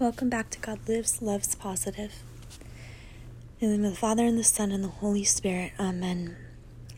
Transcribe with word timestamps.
Welcome 0.00 0.28
back 0.28 0.50
to 0.50 0.58
God 0.58 0.88
Lives, 0.88 1.22
Loves 1.22 1.54
Positive. 1.54 2.24
In 3.60 3.70
the 3.70 3.76
name 3.76 3.84
of 3.84 3.92
the 3.92 3.96
Father, 3.96 4.24
and 4.24 4.36
the 4.36 4.42
Son, 4.42 4.72
and 4.72 4.82
the 4.82 4.88
Holy 4.88 5.22
Spirit. 5.22 5.70
Amen. 5.78 6.36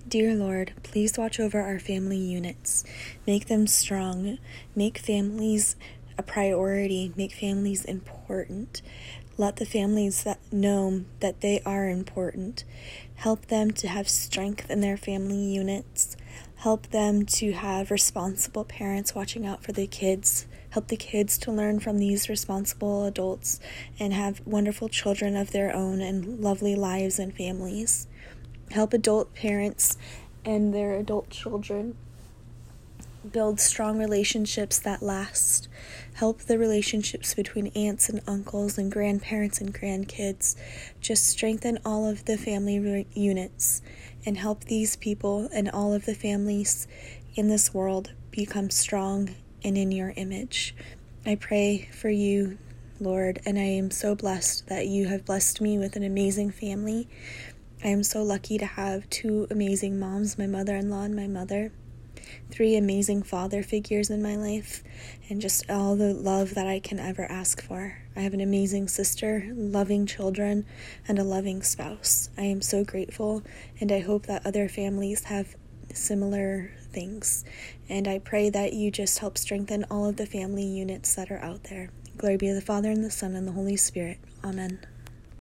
Dear 0.09 0.35
Lord, 0.35 0.73
please 0.83 1.19
watch 1.19 1.39
over 1.39 1.61
our 1.61 1.79
family 1.79 2.17
units. 2.17 2.85
Make 3.27 3.49
them 3.49 3.67
strong. 3.67 4.39
Make 4.75 4.97
families 4.97 5.77
a 6.17 6.23
priority. 6.23 7.13
Make 7.15 7.35
families 7.35 7.85
important. 7.85 8.81
Let 9.37 9.57
the 9.57 9.67
families 9.67 10.25
that 10.25 10.39
know 10.51 11.05
that 11.21 11.43
they 11.43 11.61
are 11.67 11.91
important. 11.91 12.65
Help 13.17 13.49
them 13.49 13.73
to 13.73 13.89
have 13.89 14.09
strength 14.09 14.71
in 14.71 14.81
their 14.81 14.97
family 14.97 15.37
units. 15.37 16.16
Help 16.67 16.89
them 16.89 17.25
to 17.25 17.53
have 17.53 17.93
responsible 17.93 18.65
parents 18.65 19.15
watching 19.15 19.47
out 19.47 19.63
for 19.63 19.71
the 19.71 19.87
kids 19.87 20.47
help 20.71 20.89
the 20.89 20.97
kids 20.97 21.39
to 21.39 21.53
learn 21.53 21.79
from 21.79 21.99
these 21.99 22.29
responsible 22.29 23.05
adults 23.05 23.61
and 24.01 24.13
have 24.13 24.45
wonderful 24.45 24.89
children 24.89 25.37
of 25.37 25.53
their 25.53 25.73
own 25.73 26.01
and 26.01 26.41
lovely 26.41 26.75
lives 26.75 27.21
and 27.21 27.37
families. 27.37 28.09
Help 28.73 28.93
adult 28.93 29.33
parents 29.33 29.97
and 30.45 30.75
their 30.75 30.95
adult 30.95 31.31
children 31.31 31.97
build 33.33 33.61
strong 33.61 33.97
relationships 33.97 34.81
that 34.81 35.01
last. 35.01 35.69
Help 36.15 36.41
the 36.41 36.59
relationships 36.59 37.33
between 37.33 37.69
aunts 37.77 38.09
and 38.09 38.21
uncles 38.27 38.77
and 38.77 38.91
grandparents 38.91 39.61
and 39.61 39.73
grandkids. 39.73 40.57
Just 41.01 41.27
strengthen 41.27 41.79
all 41.85 42.09
of 42.09 42.25
the 42.25 42.37
family 42.37 42.81
re- 42.81 43.07
units 43.15 43.83
and 44.27 44.37
help 44.37 44.65
these 44.65 44.97
people 44.97 45.49
and 45.55 45.71
all 45.71 45.95
of 45.95 46.05
the 46.05 46.15
families 46.15 46.87
in 47.37 47.49
this 47.49 47.73
world 47.73 48.13
become 48.31 48.69
strong 48.69 49.31
and 49.65 49.79
in 49.79 49.93
your 49.93 50.13
image. 50.17 50.75
I 51.25 51.37
pray 51.37 51.89
for 51.93 52.11
you, 52.11 52.59
Lord, 53.01 53.41
and 53.47 53.59
I 53.59 53.63
am 53.63 53.91
so 53.91 54.15
blessed 54.15 54.67
that 54.69 54.89
you 54.89 55.07
have 55.07 55.25
blessed 55.25 55.61
me 55.61 55.79
with 55.79 55.97
an 55.97 56.03
amazing 56.03 56.51
family. 56.51 57.09
I 57.85 57.89
am 57.89 58.03
so 58.03 58.23
lucky 58.23 58.59
to 58.59 58.67
have 58.67 59.09
two 59.11 59.47
amazing 59.51 59.99
moms, 59.99 60.37
my 60.37 60.47
mother 60.47 60.77
in 60.77 60.91
law 60.91 61.03
and 61.03 61.15
my 61.15 61.27
mother, 61.27 61.73
three 62.51 62.77
amazing 62.77 63.23
father 63.23 63.63
figures 63.63 64.11
in 64.11 64.23
my 64.23 64.37
life, 64.37 64.83
and 65.29 65.41
just 65.41 65.69
all 65.71 65.97
the 65.97 66.15
love 66.15 66.55
that 66.55 66.67
I 66.67 66.81
can 66.81 66.99
ever 66.99 67.31
ask 67.31 67.63
for. 67.63 67.99
I 68.17 68.21
have 68.21 68.35
an 68.35 68.41
amazing 68.41 68.89
sister, 68.89 69.49
loving 69.55 70.07
children, 70.07 70.65
and 71.07 71.19
a 71.19 71.25
loving 71.25 71.63
spouse. 71.63 72.31
I 72.39 72.43
am 72.43 72.63
so 72.63 72.85
grateful, 72.85 73.43
and 73.81 73.93
I 73.93 74.01
hope 74.01 74.27
that 74.27 74.47
other 74.47 74.69
families 74.69 75.25
have 75.25 75.57
similar 75.93 76.73
things. 76.93 77.45
And 77.89 78.09
I 78.09 78.19
pray 78.19 78.51
that 78.51 78.73
you 78.73 78.91
just 78.91 79.19
help 79.19 79.39
strengthen 79.39 79.85
all 79.91 80.07
of 80.07 80.17
the 80.17 80.27
family 80.27 80.65
units 80.65 81.15
that 81.15 81.31
are 81.31 81.43
out 81.43 81.65
there. 81.65 81.91
Glory 82.17 82.37
be 82.37 82.49
to 82.49 82.55
the 82.55 82.61
Father, 82.61 82.91
and 82.91 83.05
the 83.05 83.11
Son, 83.11 83.37
and 83.37 83.47
the 83.47 83.53
Holy 83.53 83.77
Spirit. 83.77 84.19
Amen. 84.43 84.81